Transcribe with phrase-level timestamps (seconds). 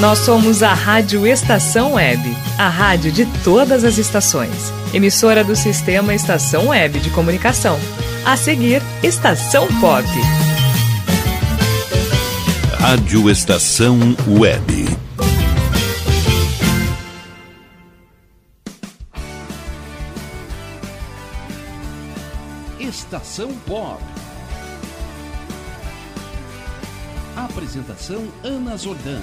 [0.00, 4.70] Nós somos a Rádio Estação Web, a rádio de todas as estações.
[4.92, 7.78] Emissora do Sistema Estação Web de Comunicação.
[8.22, 10.06] A seguir, Estação Pop.
[12.78, 14.86] Rádio Estação Web.
[22.78, 24.02] Estação Pop.
[27.34, 29.22] Apresentação Ana Zordan.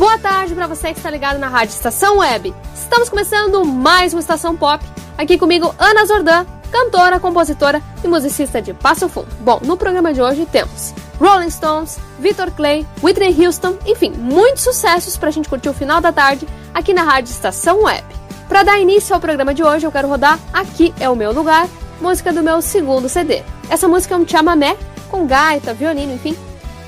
[0.00, 2.54] Boa tarde para você que está ligado na Rádio Estação Web.
[2.74, 4.82] Estamos começando mais uma Estação Pop.
[5.18, 9.28] Aqui comigo, Ana Zordan, cantora, compositora e musicista de Passo Fundo.
[9.40, 15.18] Bom, no programa de hoje temos Rolling Stones, Victor Clay, Whitney Houston, enfim, muitos sucessos
[15.18, 18.06] para a gente curtir o final da tarde aqui na Rádio Estação Web.
[18.48, 21.68] Para dar início ao programa de hoje, eu quero rodar Aqui é o Meu Lugar,
[22.00, 23.42] música do meu segundo CD.
[23.68, 24.78] Essa música é um chamamé,
[25.10, 26.34] com gaita, violino, enfim,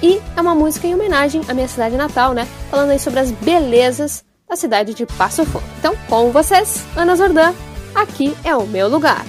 [0.03, 2.47] e é uma música em homenagem à minha cidade natal, né?
[2.71, 5.65] Falando aí sobre as belezas da cidade de Passo Fundo.
[5.79, 7.55] Então, com vocês, Ana Zordan,
[7.95, 9.25] aqui é o meu lugar.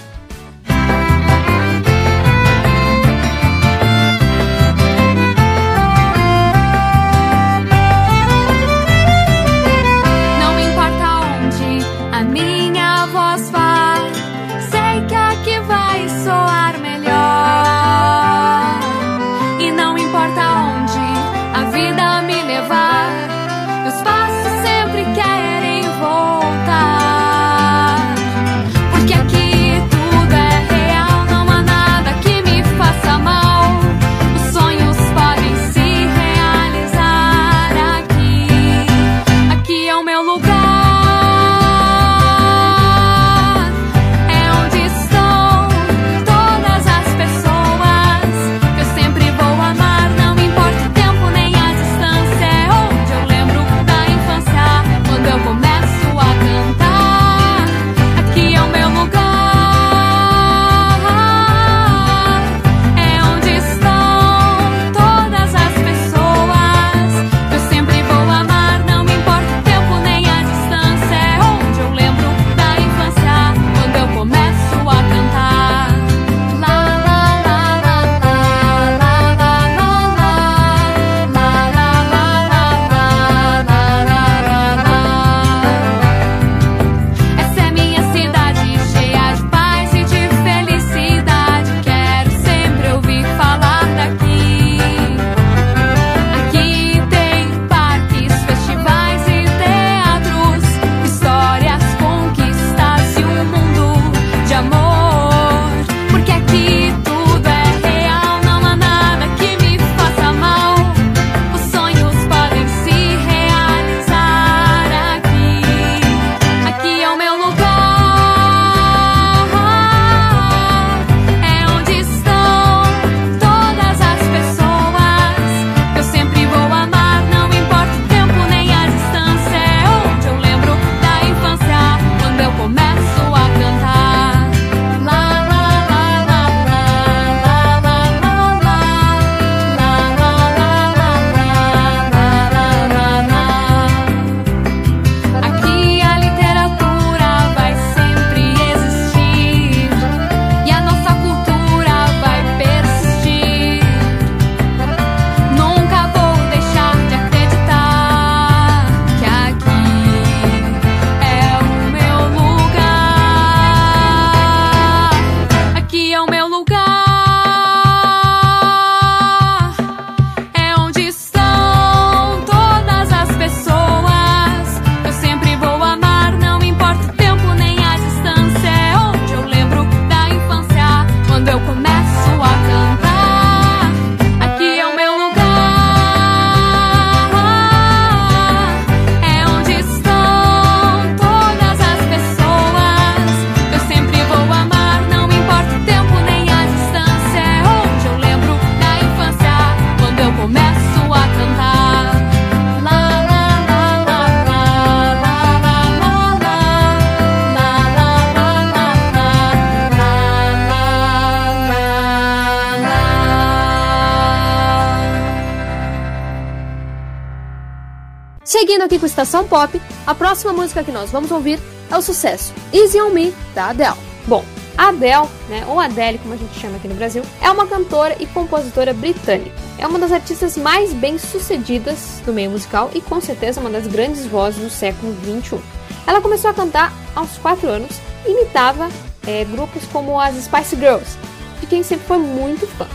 [218.73, 221.59] Seguindo aqui com Estação Pop, a próxima música que nós vamos ouvir
[221.91, 223.93] é o sucesso Easy On Me, da Adele.
[224.25, 224.43] Bom,
[224.75, 228.15] a Adele, né, ou Adele como a gente chama aqui no Brasil, é uma cantora
[228.19, 229.55] e compositora britânica.
[229.77, 233.85] é uma das artistas mais bem sucedidas do meio musical e com certeza uma das
[233.85, 235.61] grandes vozes do século XXI.
[236.07, 238.89] Ela começou a cantar aos 4 anos e imitava
[239.27, 241.15] é, grupos como as Spice Girls,
[241.61, 242.87] de quem sempre foi muito fã.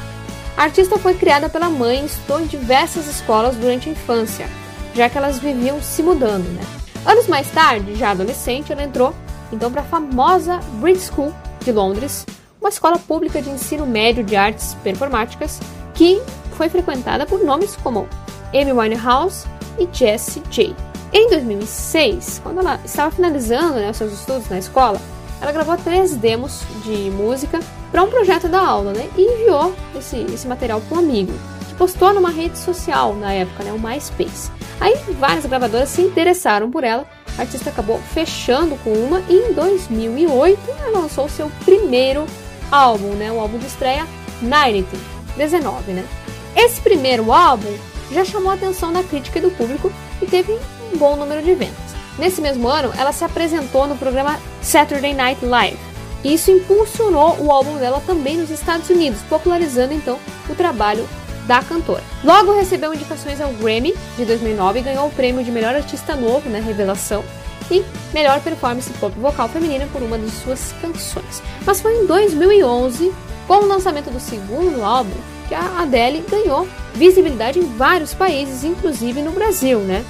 [0.56, 4.48] A artista foi criada pela mãe e estudou em diversas escolas durante a infância,
[4.94, 6.44] já que elas viviam se mudando.
[6.44, 6.62] Né?
[7.05, 9.14] Anos mais tarde, já adolescente, ela entrou
[9.52, 11.32] então para a famosa Brit School
[11.64, 12.26] de Londres,
[12.61, 15.61] uma escola pública de ensino médio de artes performáticas
[15.94, 16.20] que
[16.52, 18.08] foi frequentada por nomes como
[18.52, 19.46] Amy Winehouse
[19.79, 20.75] e Jessie J.
[21.12, 25.00] Em 2006, quando ela estava finalizando né, os seus estudos na escola,
[25.40, 30.19] ela gravou três demos de música para um projeto da aula né, e enviou esse,
[30.32, 31.32] esse material para um amigo,
[31.78, 34.50] postou numa rede social na época, né, o MySpace.
[34.80, 37.06] Aí várias gravadoras se interessaram por ela,
[37.38, 42.26] a artista acabou fechando com uma e em 2008 ela lançou seu primeiro
[42.70, 44.06] álbum, né, o álbum de estreia
[44.42, 44.86] 90,
[45.36, 46.04] 19, né.
[46.56, 47.72] Esse primeiro álbum
[48.10, 51.54] já chamou a atenção da crítica e do público e teve um bom número de
[51.54, 51.76] vendas.
[52.19, 55.78] Nesse mesmo ano, ela se apresentou no programa Saturday Night Live.
[56.25, 61.08] Isso impulsionou o álbum dela também nos Estados Unidos, popularizando então o trabalho
[61.48, 62.04] da cantora.
[62.22, 66.48] Logo recebeu indicações ao Grammy de 2009 e ganhou o prêmio de melhor artista novo,
[66.48, 67.24] né, revelação,
[67.70, 71.42] e melhor performance pop vocal feminina por uma de suas canções.
[71.66, 73.12] Mas foi em 2011,
[73.46, 75.16] com o lançamento do segundo álbum,
[75.48, 80.04] que a Adele ganhou visibilidade em vários países, inclusive no Brasil, né?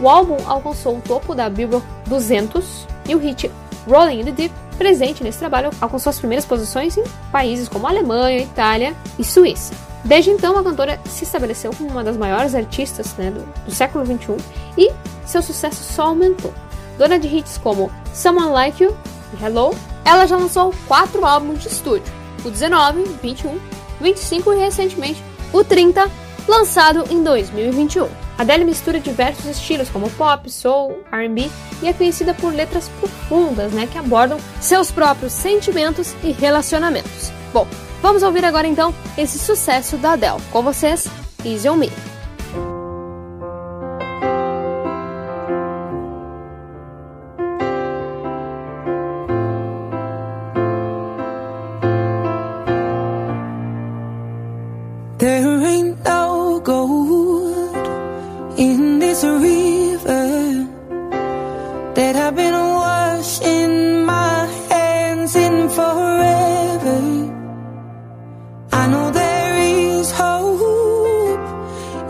[0.00, 3.50] O álbum alcançou o topo da Billboard 200 e o hit
[3.86, 8.38] Rolling in the Deep, presente nesse trabalho, alcançou as primeiras posições em países como Alemanha,
[8.40, 9.91] Itália e Suíça.
[10.04, 14.04] Desde então, a cantora se estabeleceu como uma das maiores artistas né, do, do século
[14.04, 14.36] XXI
[14.76, 14.90] e
[15.24, 16.52] seu sucesso só aumentou.
[16.98, 18.96] Dona de hits como Someone Like You
[19.32, 22.12] e Hello, ela já lançou quatro álbuns de estúdio:
[22.44, 23.58] o 19, 21,
[24.00, 25.22] 25 e recentemente
[25.52, 26.10] o 30,
[26.48, 28.08] lançado em 2021.
[28.38, 31.48] Adele mistura diversos estilos como pop, soul, R&B
[31.82, 37.30] e é conhecida por letras profundas, né, que abordam seus próprios sentimentos e relacionamentos.
[37.52, 37.66] Bom,
[38.02, 40.42] vamos ouvir agora então esse sucesso da Adele.
[40.50, 41.08] Com vocês,
[41.44, 41.90] Easy on Me.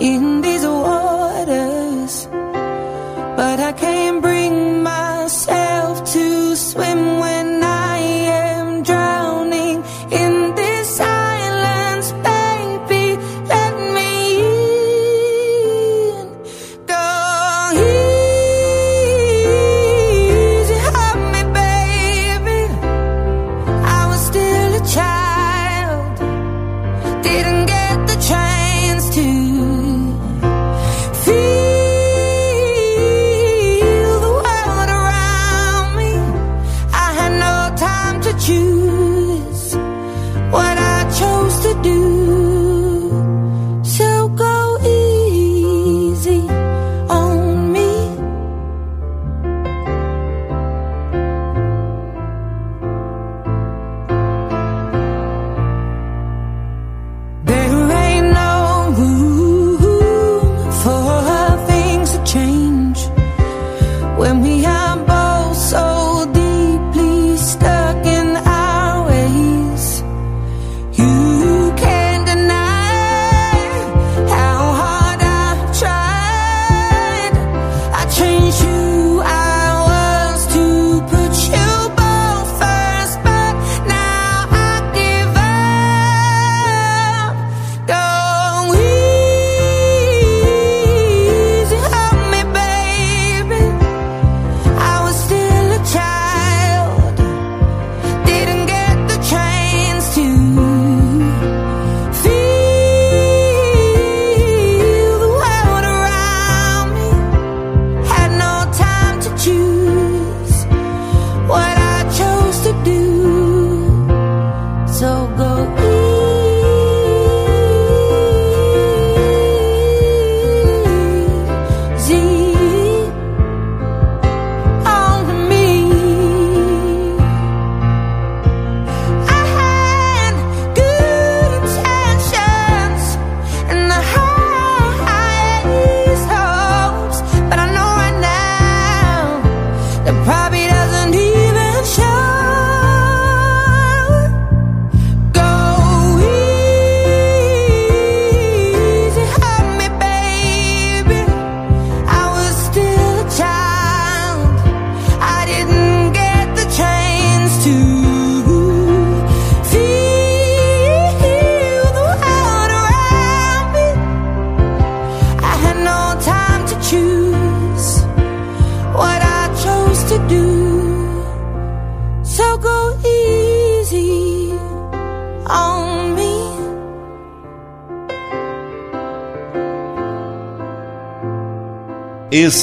[0.02, 0.31] in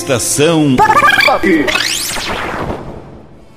[0.09, 0.75] Estação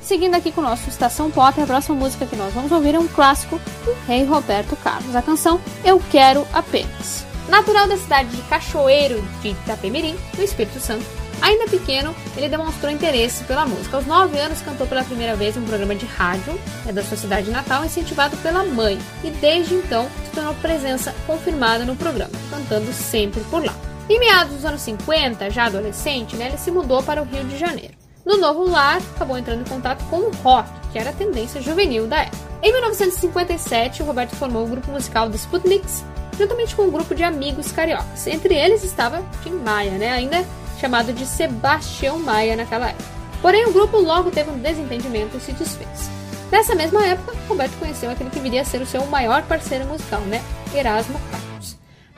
[0.03, 2.99] Seguindo aqui com o nosso Estação Pop, a próxima música que nós vamos ouvir é
[2.99, 7.25] um clássico do rei Roberto Carlos, a canção Eu Quero Apenas.
[7.49, 11.07] Natural da cidade de Cachoeiro de Itapemirim, no Espírito Santo,
[11.41, 13.97] ainda pequeno, ele demonstrou interesse pela música.
[13.97, 17.17] Aos 9 anos, cantou pela primeira vez em um programa de rádio é da sua
[17.17, 22.93] cidade natal, incentivado pela mãe, e desde então se tornou presença confirmada no programa, cantando
[22.93, 23.92] sempre por lá.
[24.09, 27.95] Em meados dos anos 50, já adolescente, ele se mudou para o Rio de Janeiro.
[28.25, 32.07] No novo lar, acabou entrando em contato com o rock, que era a tendência juvenil
[32.07, 32.37] da época.
[32.63, 36.05] Em 1957, o Roberto formou o grupo musical The Sputniks,
[36.39, 38.27] juntamente com um grupo de amigos cariocas.
[38.27, 40.45] Entre eles estava Tim Maia, né, ainda
[40.81, 43.11] chamado de Sebastião Maia naquela época.
[43.41, 46.11] Porém, o grupo logo teve um desentendimento e se desfez.
[46.51, 50.21] Nessa mesma época, Roberto conheceu aquele que viria a ser o seu maior parceiro musical,
[50.23, 50.43] né,
[50.75, 51.52] Erasmo Carlos.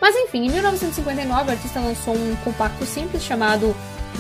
[0.05, 3.75] Mas enfim, em 1959, o artista lançou um compacto simples chamado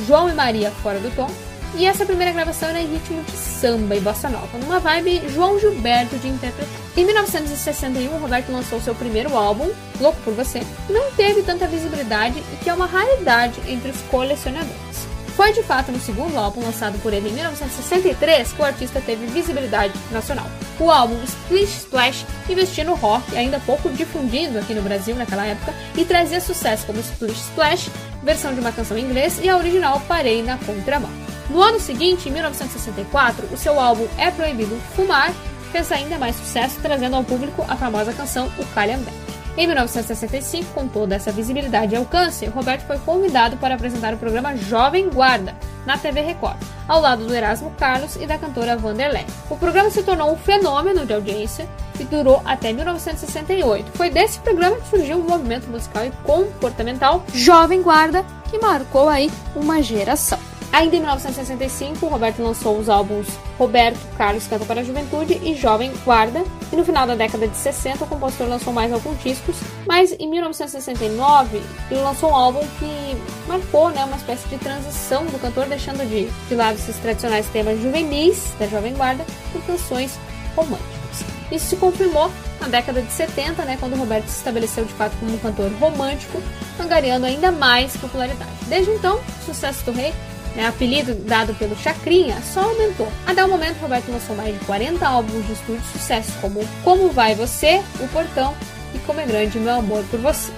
[0.07, 1.31] João e Maria Fora do Tom,
[1.77, 5.61] e essa primeira gravação era em ritmo de samba e bossa nova, numa vibe João
[5.61, 6.81] Gilberto de interpretar.
[6.97, 12.39] Em 1961, Roberto lançou seu primeiro álbum, Louco por Você, que não teve tanta visibilidade
[12.39, 14.94] e que é uma raridade entre os colecionadores.
[15.37, 19.27] Foi de fato no segundo álbum, lançado por ele em 1963, que o artista teve
[19.27, 20.47] visibilidade nacional.
[20.79, 25.75] O álbum Splish Splash investia no rock, ainda pouco difundido aqui no Brasil naquela época,
[25.97, 27.91] e trazia sucesso como Splish Splash,
[28.23, 31.11] versão de uma canção em inglês, e a original Parei na Contramão.
[31.51, 35.33] No ano seguinte, em 1964, o seu álbum É Proibido Fumar
[35.73, 39.24] fez ainda mais sucesso, trazendo ao público a famosa canção O Calhambeque.
[39.57, 44.57] Em 1965, com toda essa visibilidade e alcance, Roberto foi convidado para apresentar o programa
[44.57, 45.55] Jovem Guarda,
[45.87, 46.57] na TV Record,
[46.89, 49.25] ao lado do Erasmo Carlos e da cantora Vanderlei.
[49.49, 51.69] O programa se tornou um fenômeno de audiência
[52.01, 53.93] e durou até 1968.
[53.95, 59.31] Foi desse programa que surgiu o movimento musical e comportamental Jovem Guarda, que marcou aí
[59.55, 60.39] uma geração.
[60.75, 65.93] Ainda em 1965, Roberto lançou os álbuns Roberto Carlos Canta para a Juventude e Jovem
[66.05, 69.55] Guarda, e no final da década de 60 o compositor lançou mais alguns discos,
[69.87, 73.17] mas em 1969 ele lançou um álbum que
[73.47, 77.81] marcou né, uma espécie de transição do cantor, deixando de, de lado esses tradicionais temas
[77.81, 80.19] juvenis da Jovem Guarda por canções
[80.57, 81.25] românticas.
[81.53, 85.35] Isso se confirmou na década de 70, né, quando Roberto se estabeleceu de fato como
[85.35, 86.43] um cantor romântico,
[86.81, 88.51] angariando ainda mais popularidade.
[88.67, 90.13] Desde então, o sucesso do rei
[90.55, 93.09] né, apelido dado pelo Chacrinha, só aumentou.
[93.27, 97.11] Até o momento, Roberto lançou mais de 40 álbuns de estúdio de sucesso, como Como
[97.11, 98.55] Vai Você, O Portão
[98.95, 100.53] e Como é Grande Meu Amor por Você.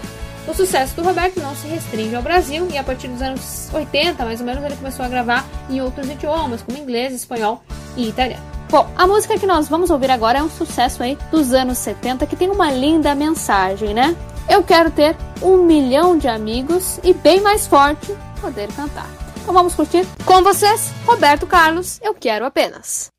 [0.46, 4.24] O sucesso do Roberto não se restringe ao Brasil e a partir dos anos 80,
[4.24, 7.62] mais ou menos, ele começou a gravar em outros idiomas, como inglês, espanhol
[7.96, 8.44] e italiano.
[8.70, 12.26] Bom, a música que nós vamos ouvir agora é um sucesso aí dos anos 70
[12.26, 14.14] que tem uma linda mensagem, né?
[14.48, 19.25] Eu quero ter um milhão de amigos e bem mais forte poder cantar.
[19.46, 23.12] Então vamos curtir com vocês, Roberto Carlos, Eu Quero Apenas.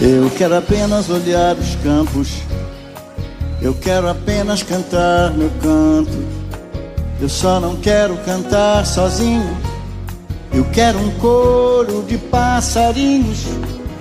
[0.00, 2.40] Eu quero apenas olhar os campos,
[3.60, 6.42] eu quero apenas cantar meu canto.
[7.20, 9.71] Eu só não quero cantar sozinho.
[10.54, 13.46] Eu quero um coro de passarinhos.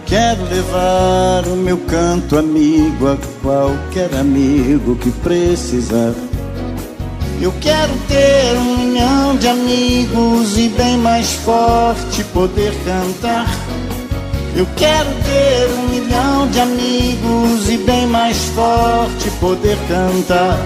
[0.05, 6.13] Quero levar o meu canto amigo a qualquer amigo que precisar.
[7.41, 13.47] Eu quero ter um milhão de amigos e bem mais forte poder cantar.
[14.53, 20.59] Eu quero ter um milhão de amigos e bem mais forte poder cantar.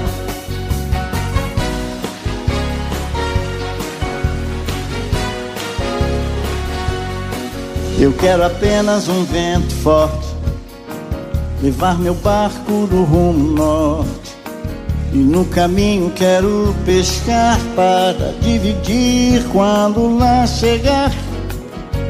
[7.97, 10.27] Eu quero apenas um vento forte,
[11.61, 14.35] levar meu barco no rumo norte.
[15.13, 21.09] E no caminho quero pescar para dividir quando lá chegar.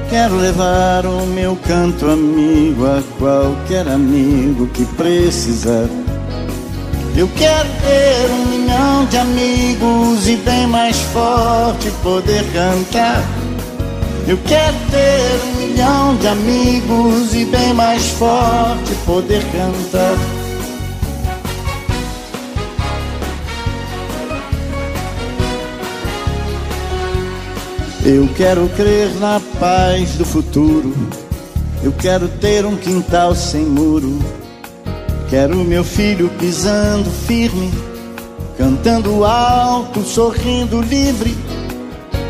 [0.10, 5.88] Quero levar o meu canto amigo a qualquer amigo que precisar.
[7.16, 13.24] Eu quero ter um milhão de amigos e bem mais forte poder cantar.
[14.28, 20.18] Eu quero ter um milhão de amigos e bem mais forte poder cantar.
[28.04, 30.92] Eu quero crer na paz do futuro.
[31.84, 34.18] Eu quero ter um quintal sem muro.
[35.30, 37.72] Quero meu filho pisando firme,
[38.58, 41.55] cantando alto, sorrindo livre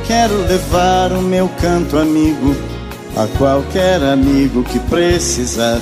[0.07, 2.55] Quero levar o meu canto amigo
[3.17, 5.79] a qualquer amigo que precisar.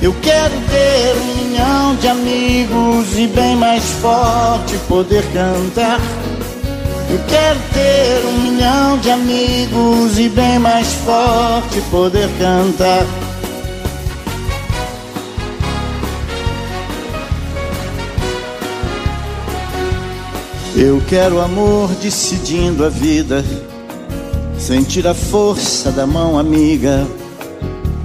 [0.00, 6.00] Eu quero ter um milhão de amigos e bem mais forte poder cantar.
[7.10, 13.04] Eu quero ter um milhão de amigos e bem mais forte poder cantar.
[20.74, 23.44] Eu quero amor decidindo a vida,
[24.58, 27.06] sentir a força da mão amiga.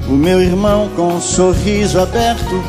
[0.10, 2.62] O meu irmão com um sorriso aberto,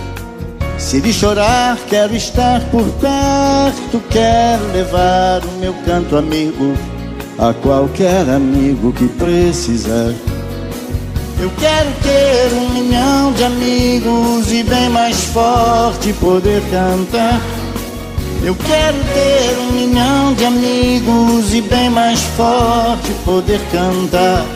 [0.79, 4.01] se ele chorar, quero estar por perto.
[4.09, 6.75] Quero levar o meu canto amigo
[7.37, 10.15] a qualquer amigo que precisar.
[11.41, 17.58] Eu quero ter um milhão de amigos e bem mais forte poder cantar.
[18.43, 24.47] Eu quero ter um milhão de amigos e bem mais forte poder cantar.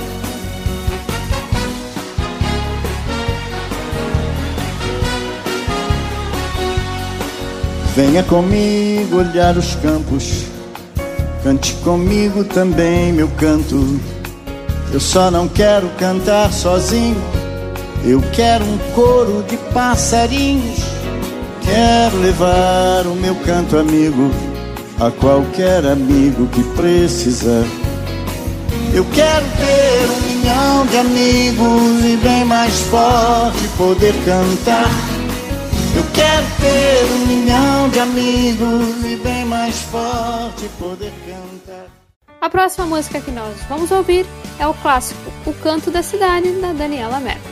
[7.94, 10.46] Venha comigo olhar os campos,
[11.42, 14.00] cante comigo também meu canto.
[14.92, 17.20] Eu só não quero cantar sozinho,
[18.04, 20.91] eu quero um coro de passarinhos
[21.72, 24.30] Quero levar o meu canto amigo
[25.00, 27.64] a qualquer amigo que precisar.
[28.92, 34.84] Eu quero ter um milhão de amigos e bem mais forte poder cantar.
[35.96, 41.86] Eu quero ter um milhão de amigos e bem mais forte poder cantar.
[42.38, 44.26] A próxima música que nós vamos ouvir
[44.58, 47.51] é o clássico O Canto da Cidade, da Daniela Mercury.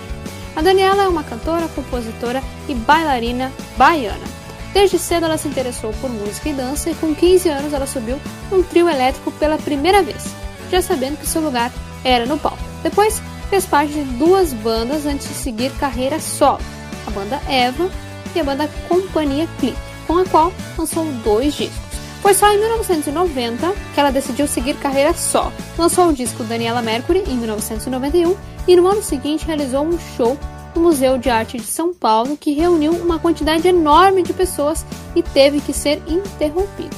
[0.57, 4.41] A Daniela é uma cantora, compositora e bailarina baiana.
[4.73, 8.21] Desde cedo ela se interessou por música e dança e com 15 anos ela subiu
[8.51, 10.25] num trio elétrico pela primeira vez,
[10.71, 11.73] já sabendo que seu lugar
[12.05, 12.59] era no palco.
[12.83, 16.61] Depois fez parte de duas bandas antes de seguir carreira solo,
[17.07, 17.91] a banda Eva
[18.35, 21.91] e a banda Companhia Clip, com a qual lançou dois discos.
[22.23, 25.51] Foi só em 1990 que ela decidiu seguir carreira só.
[25.79, 28.37] Lançou o disco Daniela Mercury em 1991
[28.67, 30.37] e no ano seguinte realizou um show
[30.75, 35.23] no Museu de Arte de São Paulo que reuniu uma quantidade enorme de pessoas e
[35.23, 36.97] teve que ser interrompido.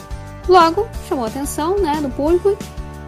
[0.48, 2.56] Logo, chamou a atenção né, do público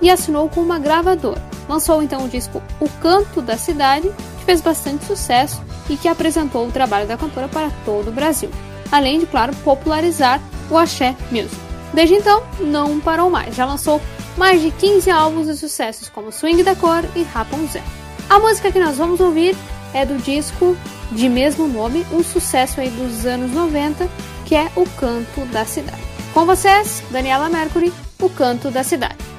[0.00, 1.42] e assinou com uma gravadora.
[1.68, 6.66] Lançou então o disco O Canto da Cidade, que fez bastante sucesso e que apresentou
[6.66, 8.50] o trabalho da cantora para todo o Brasil,
[8.92, 10.40] além de, claro, popularizar
[10.70, 11.56] o axé music.
[11.92, 14.00] Desde então, não parou mais, já lançou
[14.36, 17.82] mais de 15 álbuns de sucessos como Swing da Cor e Rapunzel.
[18.28, 19.56] A música que nós vamos ouvir
[19.92, 20.76] é do disco
[21.12, 24.08] de mesmo nome, um sucesso aí dos anos 90,
[24.44, 26.02] que é O Canto da Cidade.
[26.32, 29.33] Com vocês, Daniela Mercury, O Canto da Cidade.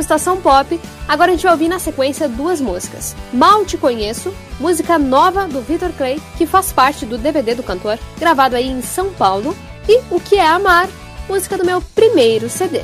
[0.00, 3.14] Ao Estação Pop, agora a gente vai ouvir na sequência duas músicas.
[3.32, 7.98] Mal Te Conheço, música nova do Victor Clay, que faz parte do DVD do cantor,
[8.18, 9.54] gravado aí em São Paulo,
[9.86, 10.88] e O Que É Amar,
[11.28, 12.80] música do meu primeiro CD.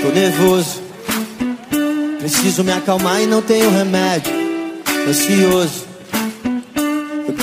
[0.00, 0.80] Tô nervoso,
[2.20, 4.32] preciso me acalmar e não tenho remédio.
[5.08, 5.83] Ansioso,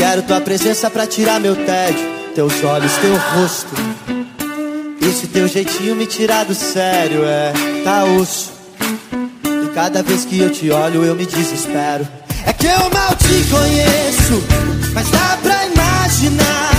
[0.01, 2.09] quero tua presença pra tirar meu tédio.
[2.33, 3.69] Teus olhos, teu rosto,
[4.99, 8.51] esse teu jeitinho me tirar do sério, é, tá osso.
[9.45, 12.07] E cada vez que eu te olho eu me desespero.
[12.47, 14.43] É que eu mal te conheço,
[14.91, 16.71] mas dá pra imaginar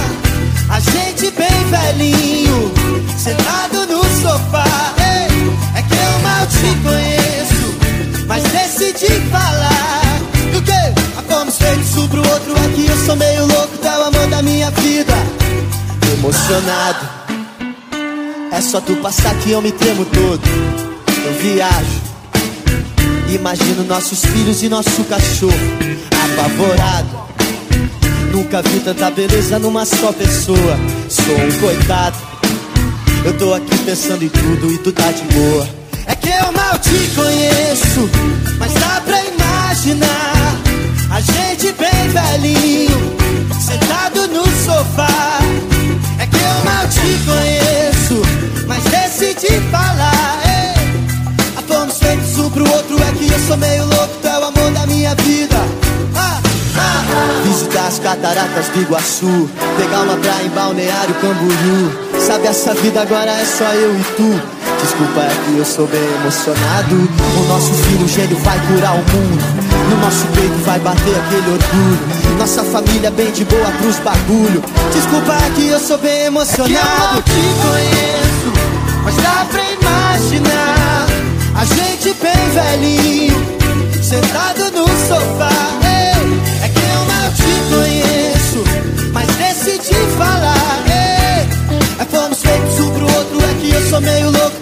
[0.69, 2.73] a gente bem velhinho,
[3.17, 4.95] sentado no sofá.
[4.99, 9.72] Ei, é que eu mal te conheço, mas decidi falar.
[11.73, 12.87] A feitos um pro outro aqui.
[12.87, 15.15] Eu sou meio louco, tá o amor da minha vida.
[16.13, 17.09] Emocionado,
[18.53, 20.43] é só tu passar que eu me tremo todo.
[21.25, 22.03] Eu viajo.
[23.35, 25.55] Imagino nossos filhos e nosso cachorro
[26.25, 27.23] apavorado.
[28.31, 30.79] Nunca vi tanta beleza numa só pessoa.
[31.09, 32.17] Sou um coitado.
[33.25, 35.67] Eu tô aqui pensando em tudo e tu tá de boa.
[36.07, 38.11] É que eu mal te conheço,
[38.59, 40.72] mas dá pra imaginar
[41.12, 43.16] a gente bem velhinho,
[43.61, 45.38] sentado no sofá.
[46.18, 48.22] É que eu mal te conheço,
[48.66, 50.40] mas decidi falar.
[50.46, 54.38] Ei, a fomos feitos um pro outro, é que eu sou meio louco, tu é
[54.38, 55.57] o amor da minha vida.
[56.16, 56.40] Ah,
[56.79, 57.42] ah.
[57.44, 61.92] Visitar as cataratas do Iguaçu, pegar uma praia em Balneário Camboriú.
[62.27, 64.62] Sabe, essa vida agora é só eu e tu.
[64.81, 66.94] Desculpa, é que eu sou bem emocionado.
[66.94, 69.62] O nosso filho gênio vai curar o mundo.
[69.93, 72.39] No nosso peito vai bater aquele orgulho.
[72.39, 74.65] Nossa família bem de boa pros bagulho.
[74.91, 76.73] Desculpa, que eu sou bem emocionado.
[76.75, 78.53] É eu não te conheço,
[79.05, 81.07] mas dá pra imaginar
[81.55, 83.37] a gente bem velhinho,
[84.03, 85.51] sentado no sofá.
[85.85, 88.65] Ei, é que eu não te conheço,
[89.13, 90.79] mas decidi falar.
[90.87, 91.47] Ei,
[92.01, 94.62] é fomos feitos um pro outro, é que eu sou meio louco,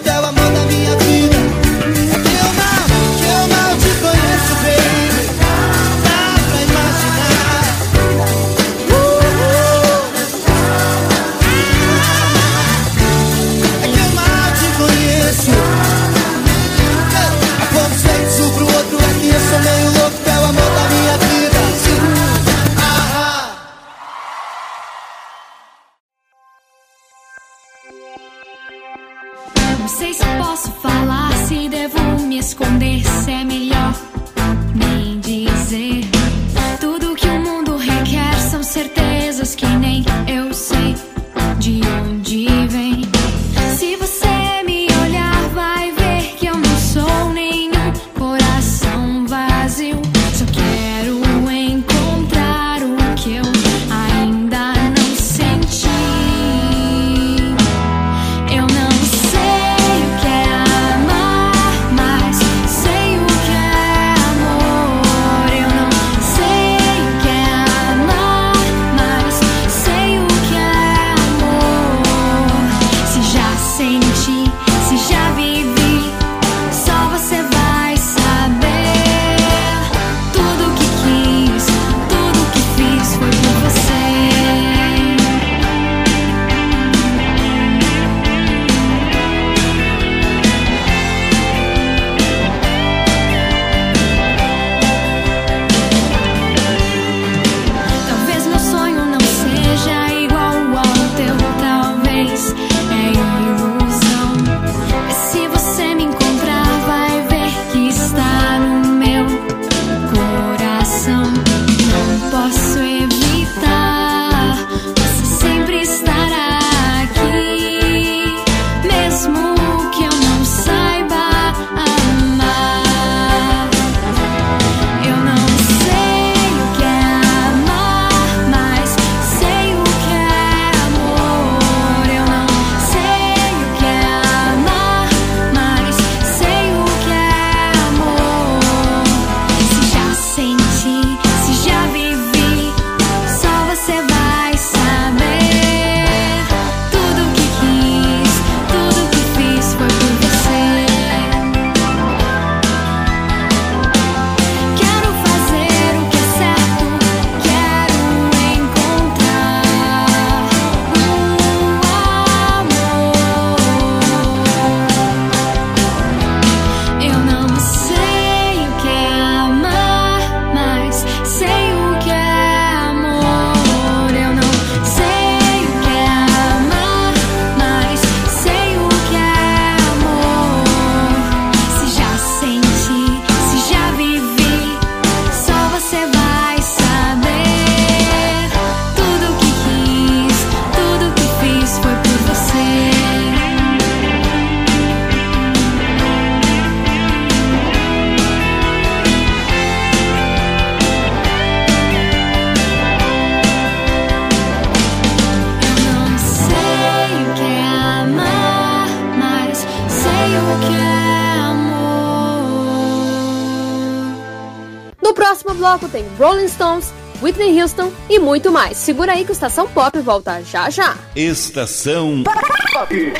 [215.91, 218.77] tem Rolling Stones, Whitney Houston e muito mais.
[218.77, 220.95] Segura aí que o Estação Pop volta já já.
[221.15, 223.13] Estação Pop.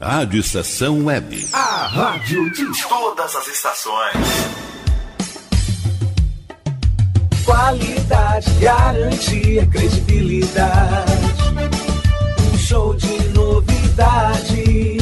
[0.00, 1.48] Rádio Estação Web.
[1.52, 4.16] A rádio de todas as estações.
[7.44, 11.12] Qualidade, garantia, credibilidade.
[12.52, 15.01] Um show de novidades.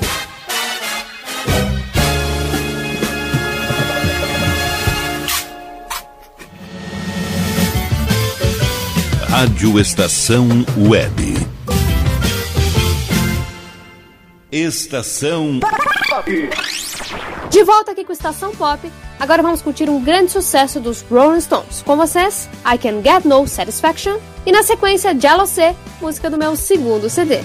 [9.41, 11.35] Rádio Estação Web.
[14.51, 15.59] Estação
[17.49, 18.79] De volta aqui com Estação Pop,
[19.19, 21.81] agora vamos curtir um grande sucesso dos Rolling Stones.
[21.81, 27.09] Com vocês, I Can Get No Satisfaction e na sequência, Jealousy, música do meu segundo
[27.09, 27.39] CD.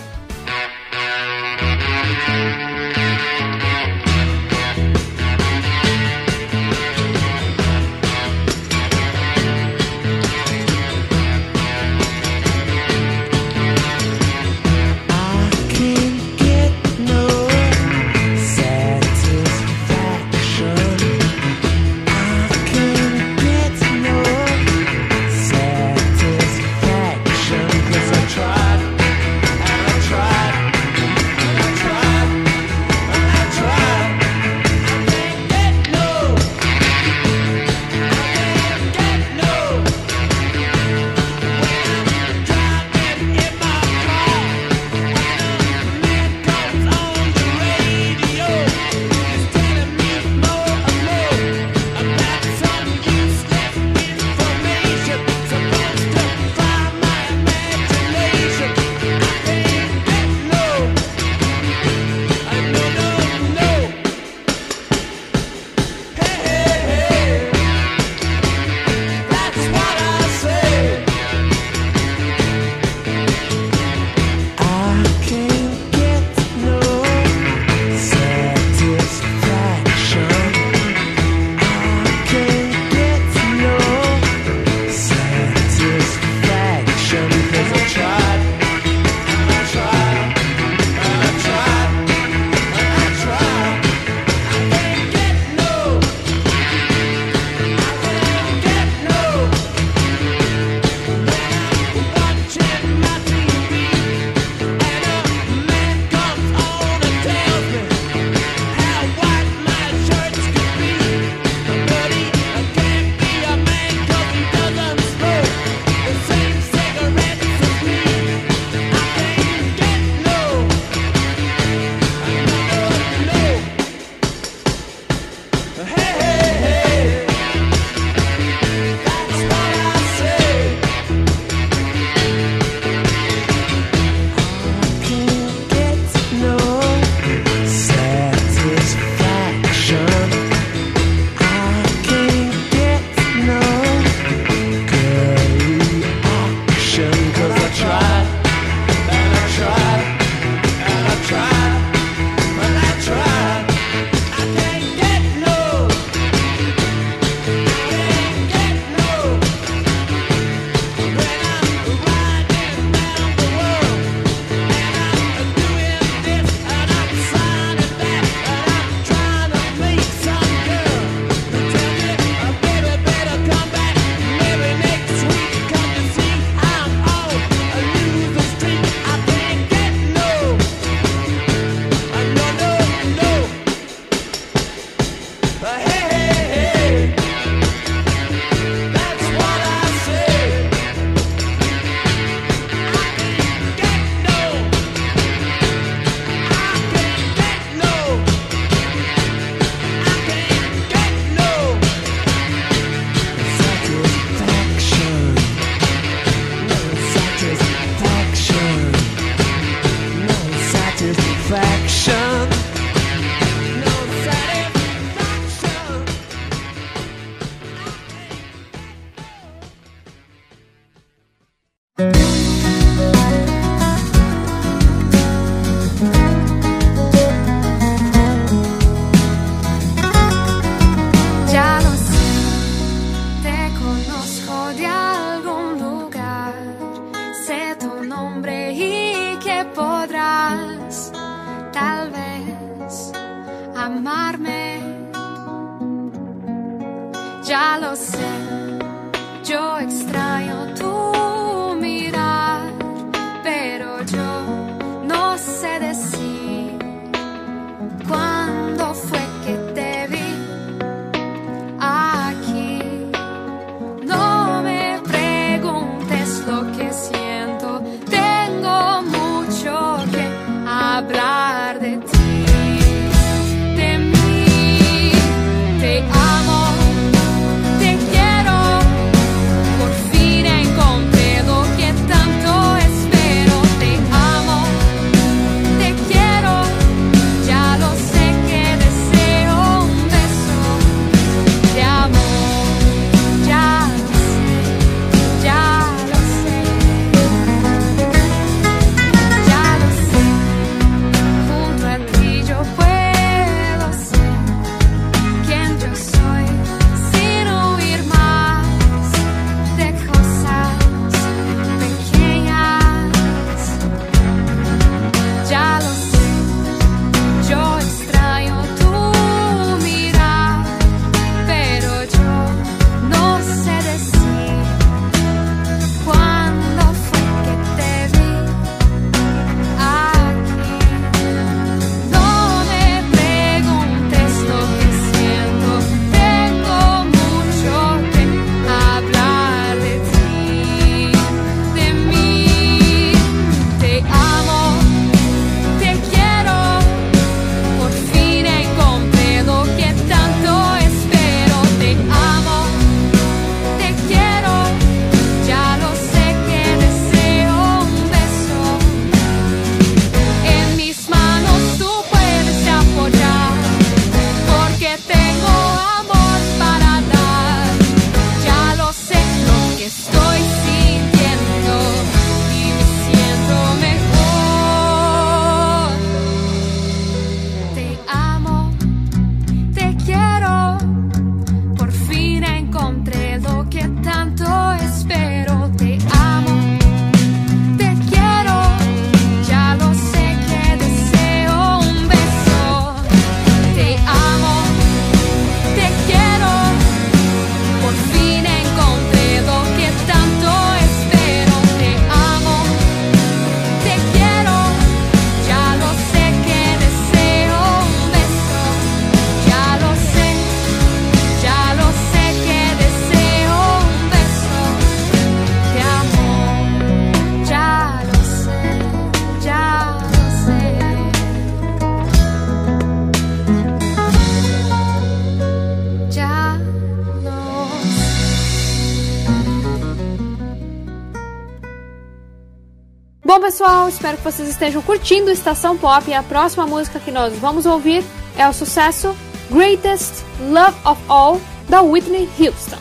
[433.47, 436.11] Pessoal, espero que vocês estejam curtindo Estação Pop.
[436.11, 438.05] E a próxima música que nós vamos ouvir
[438.37, 439.15] é o sucesso
[439.49, 442.79] Greatest Love of All, da Whitney Houston.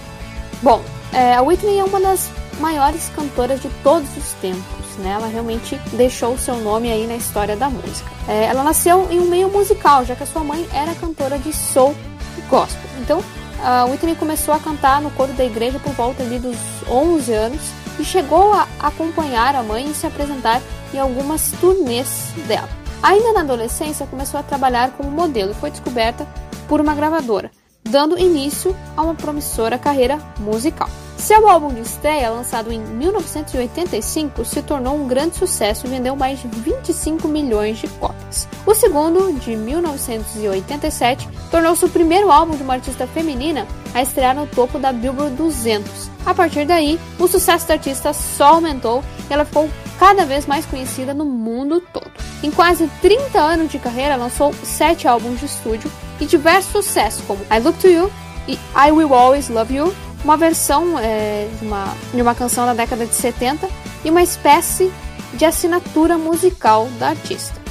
[0.63, 0.81] Bom,
[1.13, 5.11] é, a Whitney é uma das maiores cantoras de todos os tempos, né?
[5.11, 8.09] Ela realmente deixou o seu nome aí na história da música.
[8.27, 11.53] É, ela nasceu em um meio musical, já que a sua mãe era cantora de
[11.53, 11.93] soul
[12.39, 12.89] e gospel.
[13.01, 13.23] Então,
[13.63, 16.57] a Whitney começou a cantar no coro da igreja por volta ali dos
[16.89, 20.61] 11 anos e chegou a acompanhar a mãe e se apresentar
[20.93, 22.69] em algumas turnês dela.
[23.01, 26.27] Ainda na adolescência, começou a trabalhar como modelo e foi descoberta
[26.67, 27.51] por uma gravadora,
[27.87, 30.89] dando início a uma promissora carreira musical.
[31.17, 36.41] Seu álbum de estreia, lançado em 1985, se tornou um grande sucesso e vendeu mais
[36.41, 38.47] de 25 milhões de cópias.
[38.65, 44.45] O segundo, de 1987, tornou-se o primeiro álbum de uma artista feminina a estrear no
[44.45, 46.09] topo da Billboard 200.
[46.25, 50.65] A partir daí, o sucesso da artista só aumentou e ela ficou cada vez mais
[50.65, 52.11] conhecida no mundo todo.
[52.43, 55.89] Em quase 30 anos de carreira, lançou sete álbuns de estúdio
[56.19, 58.11] e diversos sucessos como I Look to You
[58.47, 62.73] e I Will Always Love You, uma versão é, de, uma, de uma canção da
[62.73, 63.67] década de 70
[64.03, 64.91] e uma espécie
[65.33, 67.64] de assinatura musical da artista.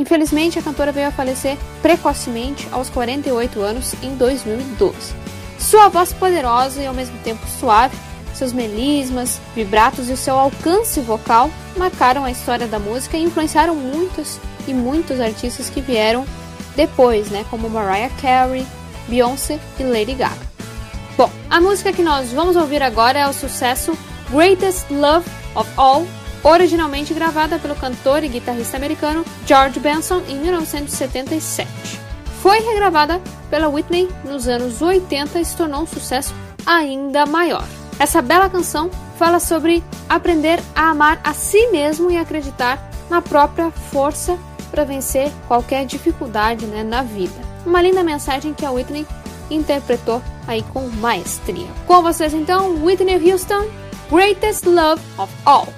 [0.00, 4.96] Infelizmente, a cantora veio a falecer precocemente aos 48 anos em 2012.
[5.58, 7.94] Sua voz poderosa e ao mesmo tempo suave
[8.32, 13.74] seus melismas, vibratos e o seu alcance vocal marcaram a história da música e influenciaram
[13.74, 16.24] muitos e muitos artistas que vieram
[16.74, 18.66] depois, né, como Mariah Carey,
[19.06, 20.48] Beyoncé e Lady Gaga.
[21.18, 23.92] Bom, a música que nós vamos ouvir agora é o sucesso
[24.30, 26.06] Greatest Love of All,
[26.42, 31.68] originalmente gravada pelo cantor e guitarrista americano George Benson em 1977.
[32.42, 33.20] Foi regravada
[33.50, 36.34] pela Whitney nos anos 80 e se tornou um sucesso
[36.64, 37.64] ainda maior.
[37.98, 43.70] Essa bela canção fala sobre aprender a amar a si mesmo e acreditar na própria
[43.70, 44.38] força
[44.70, 47.34] para vencer qualquer dificuldade né, na vida.
[47.66, 49.06] Uma linda mensagem que a Whitney
[49.50, 51.66] interpretou aí com maestria.
[51.86, 53.66] Com vocês então, Whitney Houston,
[54.10, 55.68] Greatest Love of All.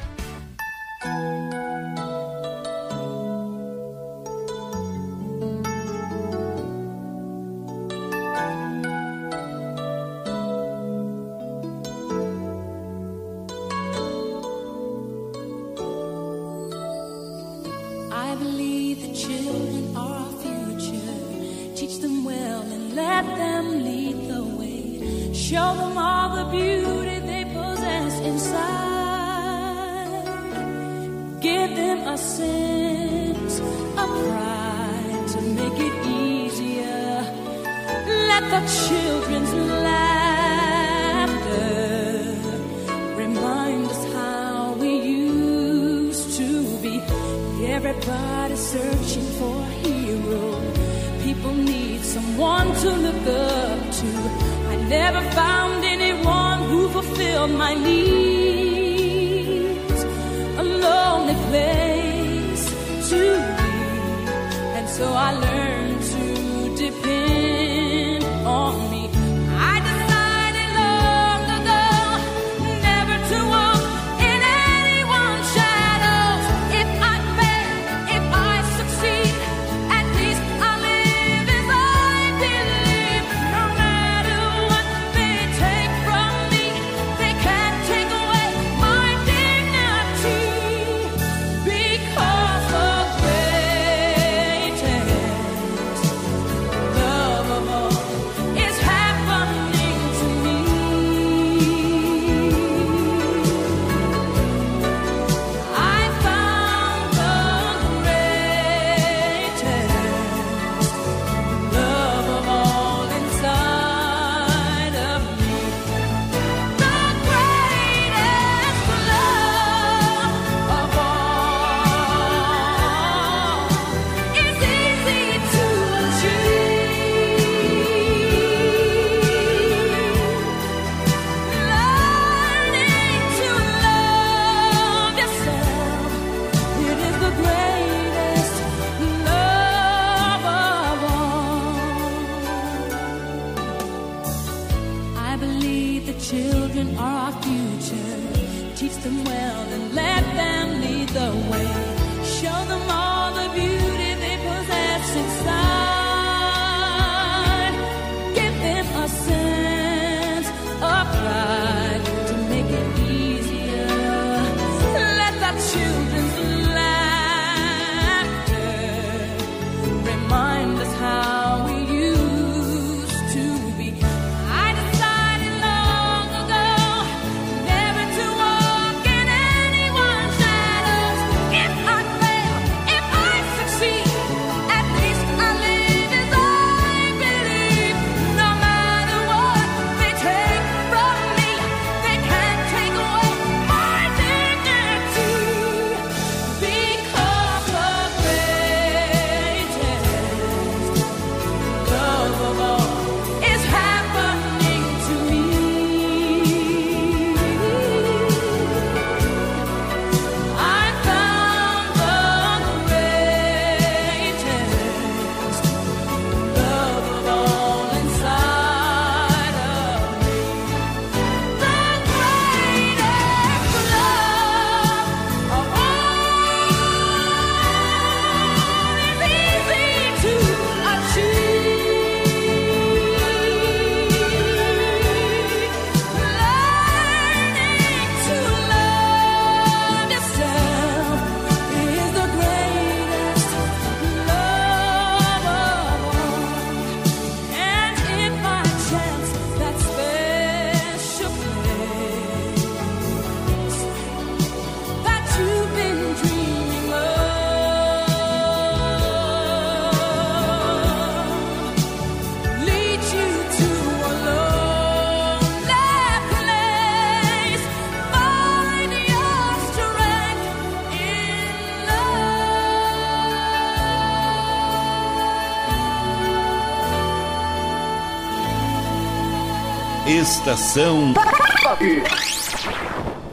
[280.22, 281.12] Estação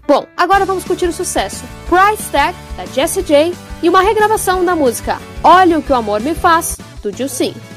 [0.07, 4.75] Bom, agora vamos curtir o sucesso Price Tag, da Jessie J, e uma regravação da
[4.75, 7.68] música Olha o que o amor me faz, do Gilcinho.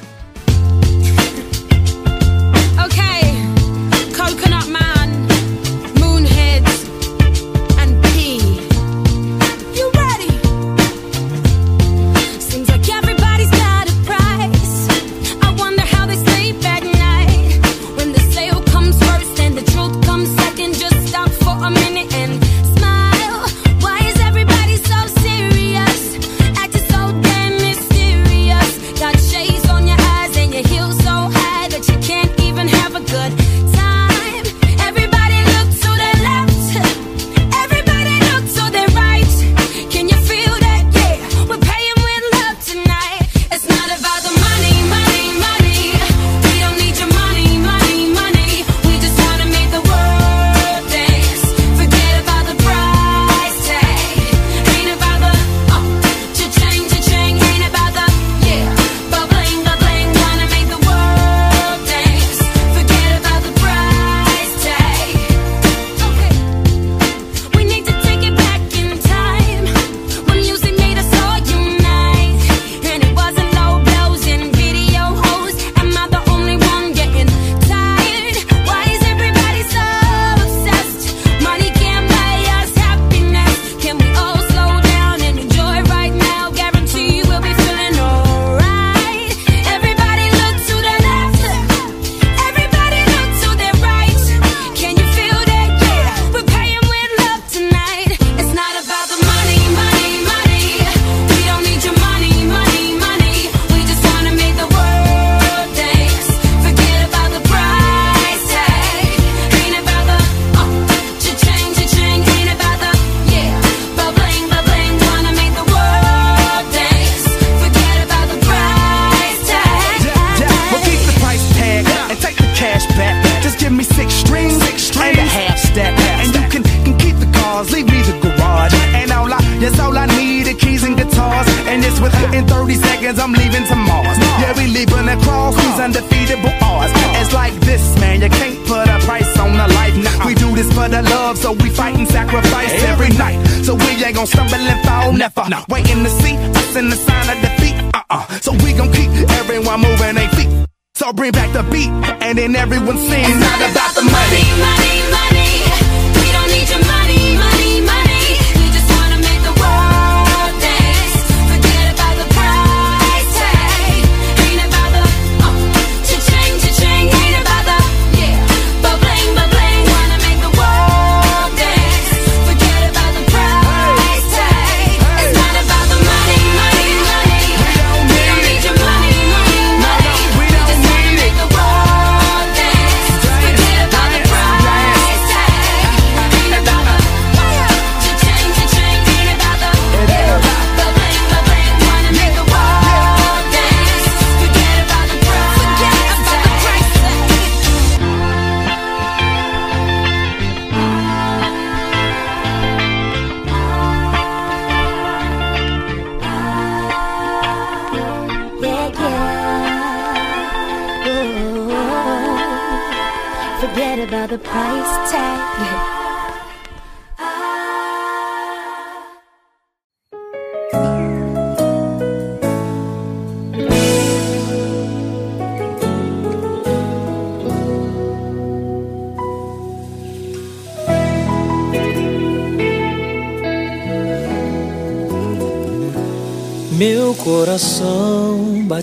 [132.52, 134.18] 30 seconds, I'm leaving to Mars.
[134.40, 136.92] Yeah, we leaping across these undefeatable odds.
[137.20, 139.96] It's like this, man, you can't put a price on a life.
[139.96, 143.38] Nah, we do this for the love, so we fight and sacrifice every night.
[143.64, 145.48] So we ain't gonna stumble and fall, never.
[145.48, 145.64] Nah.
[145.68, 147.76] Waiting to see us in the sign of defeat.
[147.94, 148.24] Uh-uh.
[148.44, 150.50] So we gon' keep everyone moving their feet.
[150.94, 151.88] So bring back the beat,
[152.20, 153.28] and then everyone sings.
[153.28, 154.44] It's not about the money.
[154.60, 155.31] money, money.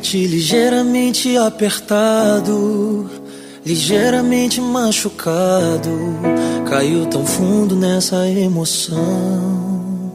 [0.09, 3.07] Ligeiramente, ligeiramente apertado,
[3.63, 6.17] ligeiramente machucado,
[6.67, 10.11] caiu tão fundo nessa emoção.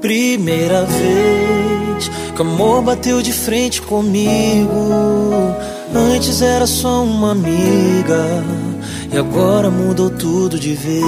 [0.00, 4.70] Primeira vez que o amor bateu de frente comigo,
[5.94, 8.42] antes era só uma amiga
[9.12, 11.04] e agora mudou tudo de vez.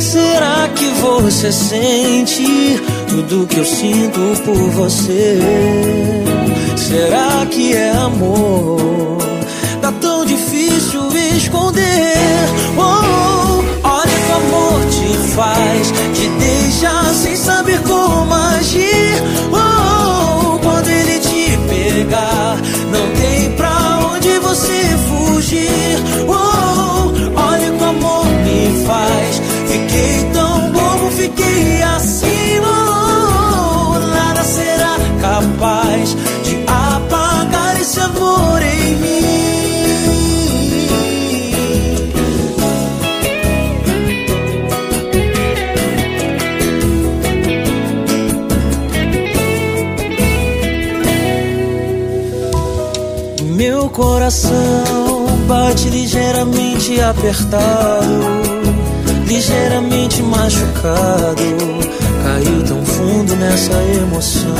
[0.00, 2.97] Será que você sente?
[3.08, 5.38] tudo que eu sinto por você.
[6.76, 9.18] Será que é amor?
[9.80, 12.14] Tá tão difícil esconder.
[12.76, 18.37] Oh, olha o que amor te faz, te deixa sem saber como.
[54.28, 58.06] Coração bate ligeiramente apertado,
[59.26, 61.42] ligeiramente machucado.
[62.22, 63.72] Caiu tão fundo nessa
[64.02, 64.54] emoção.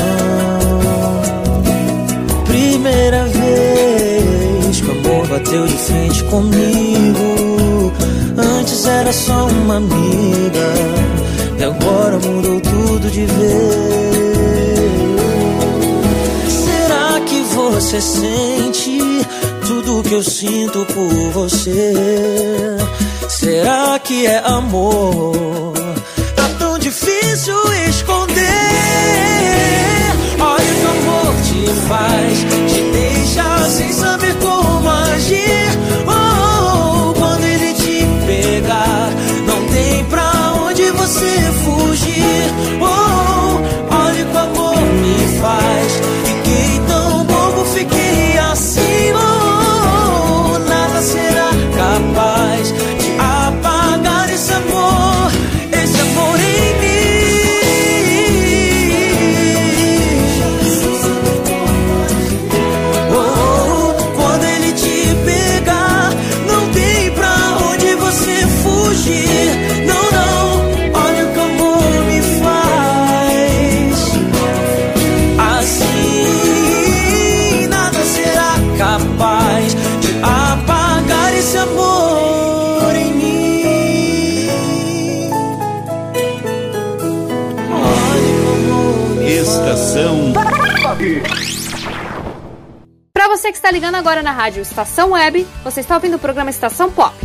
[2.47, 7.93] Primeira vez que o amor bateu de frente comigo.
[8.37, 10.73] Antes era só uma amiga,
[11.59, 14.49] e agora mudou tudo de vez.
[16.47, 19.19] Será que você sente
[20.09, 21.93] que eu sinto por você?
[23.29, 25.78] Será que é amor?
[93.69, 97.15] Está ligando agora na rádio Estação Web, você está ouvindo o programa Estação Pop.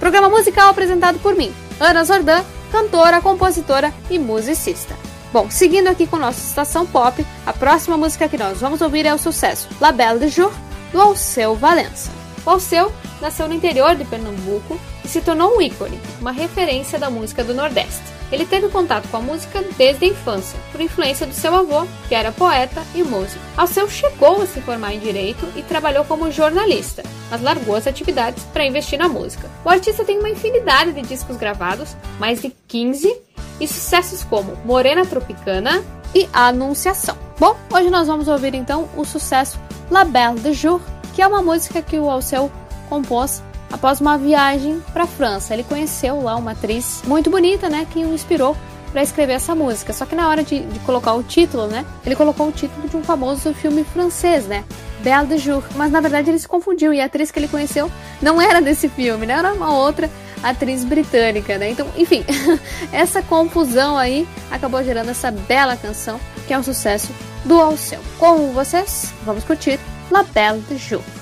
[0.00, 2.42] Programa musical apresentado por mim, Ana Zordan,
[2.72, 4.96] cantora, compositora e musicista.
[5.32, 9.06] Bom, seguindo aqui com o nosso Estação Pop, a próxima música que nós vamos ouvir
[9.06, 10.52] é o sucesso La Belle de Jour,
[10.90, 12.10] do Alceu Valença.
[12.44, 17.10] O Alceu nasceu no interior de Pernambuco e se tornou um ícone, uma referência da
[17.10, 18.11] música do Nordeste.
[18.32, 22.14] Ele teve contato com a música desde a infância, por influência do seu avô, que
[22.14, 23.44] era poeta e músico.
[23.56, 28.42] Alceu chegou a se formar em direito e trabalhou como jornalista, mas largou as atividades
[28.44, 29.50] para investir na música.
[29.62, 33.14] O artista tem uma infinidade de discos gravados, mais de 15,
[33.60, 37.16] e sucessos como Morena Tropicana e Anunciação.
[37.38, 39.60] Bom, hoje nós vamos ouvir então o sucesso
[39.90, 40.80] La Belle de Jour,
[41.14, 42.50] que é uma música que o Alceu
[42.88, 43.42] compôs
[43.72, 45.54] após uma viagem para a França.
[45.54, 48.56] Ele conheceu lá uma atriz muito bonita, né, que o inspirou
[48.92, 49.92] para escrever essa música.
[49.92, 52.96] Só que na hora de, de, colocar o título, né, ele colocou o título de
[52.96, 54.64] um famoso filme francês, né,
[55.00, 55.64] Belle de Jour.
[55.74, 58.88] Mas na verdade ele se confundiu e a atriz que ele conheceu não era desse
[58.88, 60.10] filme, né, era uma outra
[60.42, 61.70] atriz britânica, né?
[61.70, 62.24] Então, enfim,
[62.92, 67.12] essa confusão aí acabou gerando essa bela canção que é um sucesso
[67.44, 68.00] do Alceu.
[68.18, 69.78] Com vocês, vamos curtir
[70.10, 71.21] La Belle de Jour.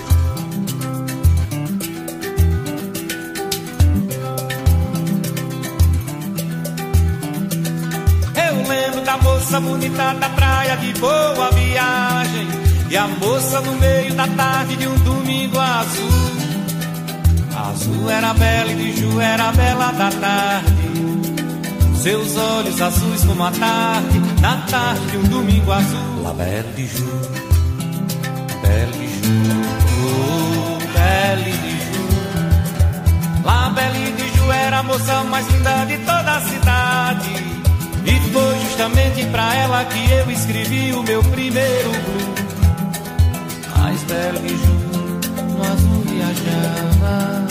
[9.21, 12.47] Moça bonita da praia de boa viagem.
[12.89, 16.31] E a moça no meio da tarde de um domingo azul.
[17.69, 20.91] Azul era bela e de Ju era a bela da tarde.
[22.01, 26.23] Seus olhos azuis como a tarde, na tarde de um domingo azul.
[26.23, 27.31] La Belle du Jour.
[28.63, 29.61] Belle de Ju,
[30.03, 33.43] oh, Belle de Ju.
[33.45, 37.60] La Belle de Ju era a moça mais linda de toda a cidade.
[38.31, 42.41] Foi justamente pra ela que eu escrevi o meu primeiro blues.
[43.77, 44.81] Mas Belle de Ju
[45.49, 47.47] no azul viajava.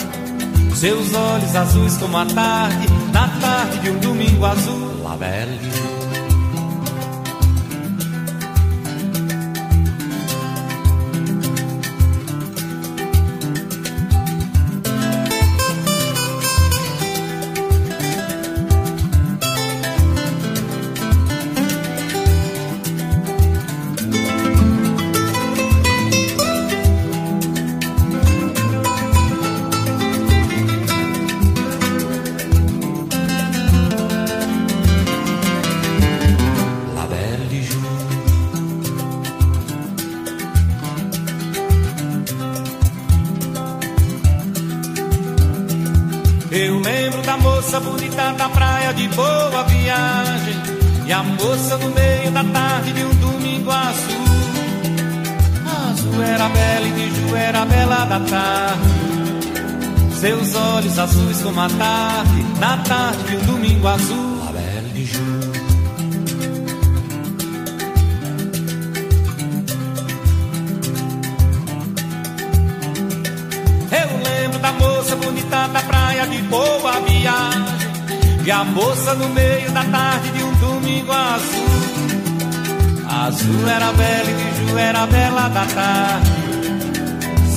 [0.75, 5.03] Seus olhos azuis como a tarde, na tarde de um domingo azul.
[5.03, 5.59] La Belle
[51.41, 54.21] moça no meio da tarde de um domingo azul.
[55.89, 59.01] Azul era bela e de Ju era bela da tarde.
[60.19, 64.41] Seus olhos azuis como a tarde, na tarde de um domingo azul.
[64.53, 65.51] Bela de Ju.
[74.61, 77.81] da moça bonita da praia de boa viagem.
[78.45, 80.40] E a moça no meio da tarde de
[80.81, 81.69] domingo azul.
[83.07, 86.31] Azul era bela e Ju era bela da tarde.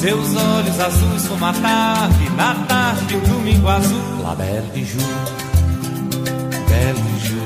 [0.01, 4.23] Seus olhos azuis como a tarde, na tarde, o domingo azul.
[4.23, 4.99] La Belle de Ju,
[6.69, 7.41] Belle de Ju,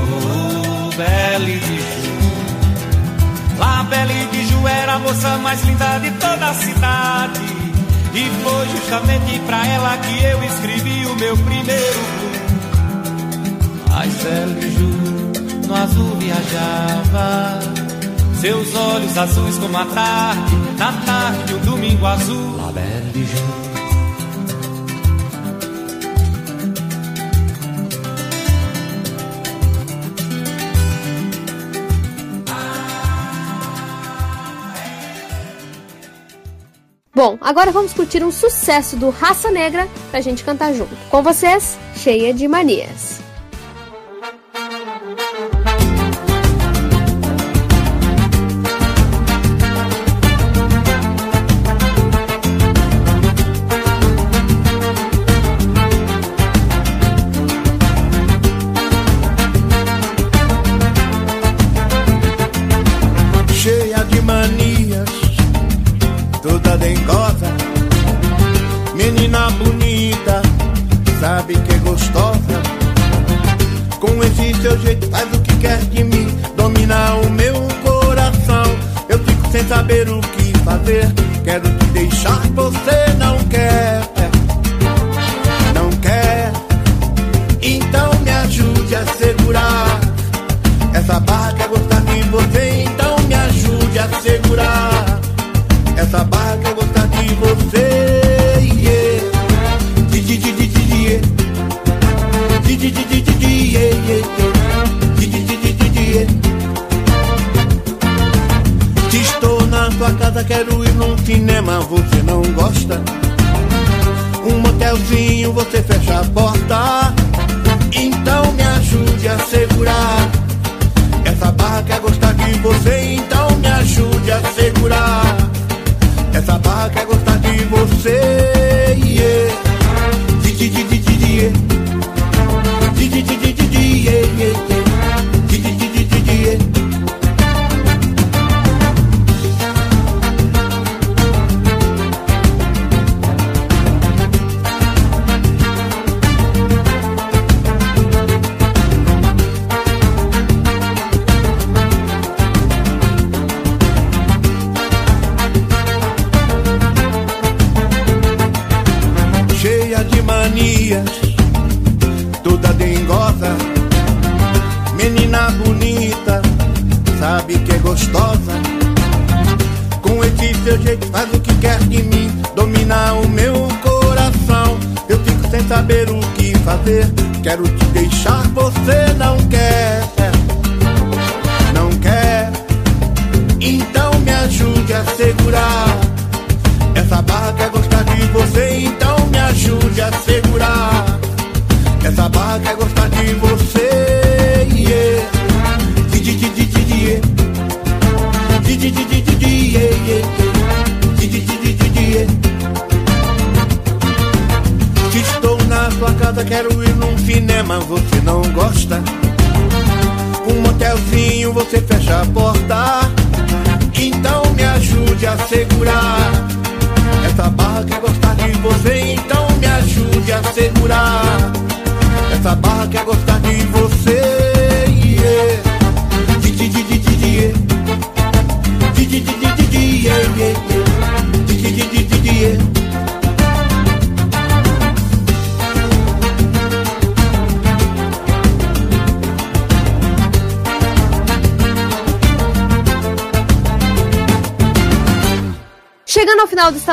[0.00, 2.14] oh, Belle de Ju.
[3.58, 7.40] La Belle de Ju era a moça mais linda de toda a cidade.
[8.14, 13.90] E foi justamente pra ela que eu escrevi o meu primeiro blues.
[13.90, 15.13] Ai, Célio, juro
[15.66, 17.60] no azul viajava.
[18.40, 22.56] Seus olhos azuis como a tarde, na tarde o um domingo azul.
[22.56, 23.24] La Belle de
[37.14, 40.94] Bom, agora vamos curtir um sucesso do Raça Negra pra gente cantar junto.
[41.08, 43.23] Com vocês, cheia de manias.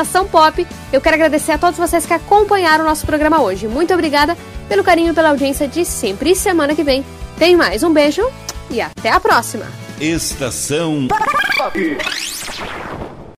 [0.02, 3.68] Estação Pop, eu quero agradecer a todos vocês que acompanharam o nosso programa hoje.
[3.68, 4.36] Muito obrigada
[4.68, 6.32] pelo carinho pela audiência de sempre.
[6.32, 7.04] E semana que vem
[7.38, 7.84] tem mais.
[7.84, 8.28] Um beijo
[8.68, 9.64] e até a próxima.
[10.00, 12.31] Estação Pop.